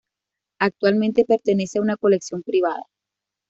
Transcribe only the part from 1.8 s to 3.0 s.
una colección privada.